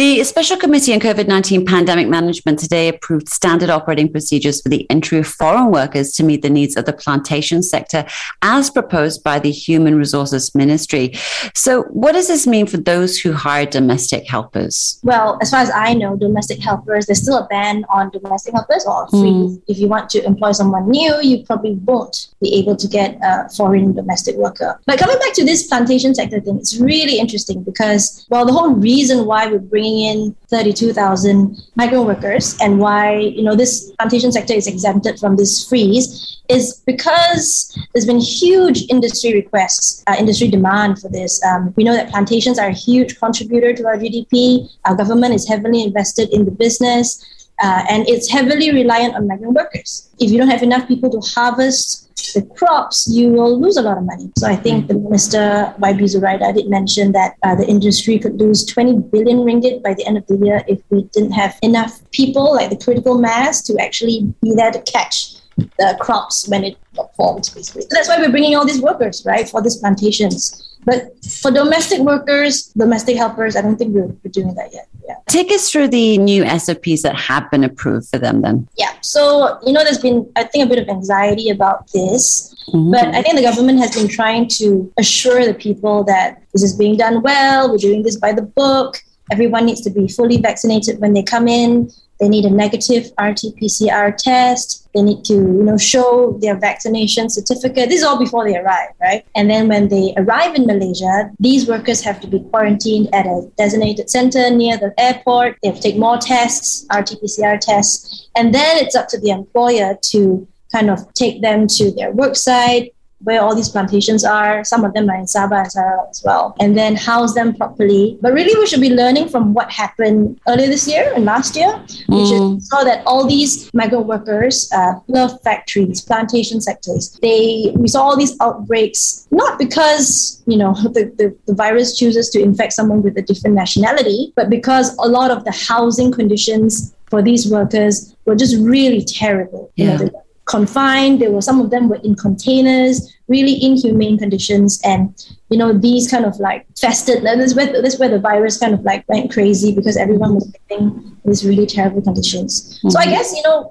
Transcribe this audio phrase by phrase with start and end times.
[0.00, 4.86] The Special Committee on COVID 19 Pandemic Management today approved standard operating procedures for the
[4.88, 8.06] entry of foreign workers to meet the needs of the plantation sector,
[8.40, 11.12] as proposed by the Human Resources Ministry.
[11.54, 14.98] So, what does this mean for those who hire domestic helpers?
[15.02, 18.86] Well, as far as I know, domestic helpers, there's still a ban on domestic helpers
[18.86, 19.18] or free.
[19.18, 19.62] Mm.
[19.68, 23.50] If you want to employ someone new, you probably won't be able to get a
[23.50, 24.80] foreign domestic worker.
[24.86, 28.70] But coming back to this plantation sector thing, it's really interesting because, well, the whole
[28.70, 34.32] reason why we're bringing bringing in 32,000 migrant workers and why you know this plantation
[34.32, 40.48] sector is exempted from this freeze is because there's been huge industry requests, uh, industry
[40.48, 41.40] demand for this.
[41.44, 44.68] Um, we know that plantations are a huge contributor to our GDP.
[44.84, 47.24] Our government is heavily invested in the business.
[47.62, 50.08] Uh, and it's heavily reliant on migrant workers.
[50.18, 53.98] If you don't have enough people to harvest the crops, you will lose a lot
[53.98, 54.30] of money.
[54.38, 58.64] So I think the minister, YB Zuraida, did mention that uh, the industry could lose
[58.64, 62.54] 20 billion ringgit by the end of the year if we didn't have enough people,
[62.54, 65.36] like the critical mass, to actually be there to catch
[65.78, 66.76] the crops when it
[67.16, 67.82] forms, basically.
[67.82, 70.66] So that's why we're bringing all these workers, right, for these plantations.
[70.84, 74.88] But for domestic workers, domestic helpers, I don't think we're, we're doing that yet.
[75.06, 75.16] Yeah.
[75.30, 78.66] Take us through the new SOPs that have been approved for them then.
[78.76, 78.92] Yeah.
[79.00, 82.52] So, you know, there's been, I think, a bit of anxiety about this.
[82.68, 82.90] Mm-hmm.
[82.90, 86.76] But I think the government has been trying to assure the people that this is
[86.76, 89.02] being done well, we're doing this by the book.
[89.30, 91.90] Everyone needs to be fully vaccinated when they come in.
[92.20, 94.88] They need a negative RT-PCR test.
[94.94, 97.88] They need to, you know, show their vaccination certificate.
[97.88, 99.24] This is all before they arrive, right?
[99.34, 103.50] And then when they arrive in Malaysia, these workers have to be quarantined at a
[103.56, 105.56] designated center near the airport.
[105.62, 109.96] They have to take more tests, RT-PCR tests, and then it's up to the employer
[110.12, 114.64] to kind of take them to their work site, where all these plantations are.
[114.64, 116.56] Some of them are in Sabah and Sarawak as well.
[116.60, 118.18] And then house them properly.
[118.20, 121.72] But really, we should be learning from what happened earlier this year and last year,
[122.08, 122.56] which mm.
[122.56, 128.02] is saw that all these migrant workers, uh, love factories, plantation sectors, they we saw
[128.02, 133.02] all these outbreaks not because you know the, the, the virus chooses to infect someone
[133.02, 138.14] with a different nationality, but because a lot of the housing conditions for these workers
[138.24, 139.70] were just really terrible.
[139.76, 139.98] Yeah.
[139.98, 141.20] You know, confined.
[141.20, 145.14] There were some of them were in containers, really inhumane conditions, and
[145.48, 147.24] you know these kind of like festered.
[147.24, 150.52] and This where this where the virus kind of like went crazy because everyone was
[150.70, 152.78] living in these really terrible conditions.
[152.78, 152.90] Mm-hmm.
[152.90, 153.12] So I mm-hmm.
[153.12, 153.70] guess you know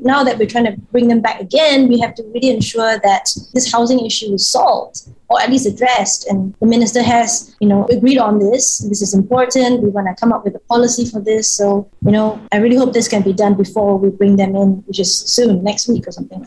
[0.00, 3.34] now that we're trying to bring them back again, we have to really ensure that
[3.52, 6.26] this housing issue is solved or at least addressed.
[6.26, 8.78] And the minister has, you know, agreed on this.
[8.78, 9.82] This is important.
[9.82, 11.50] We want to come up with a policy for this.
[11.50, 14.82] So, you know, I really hope this can be done before we bring them in,
[14.88, 16.46] which is soon, next week or something.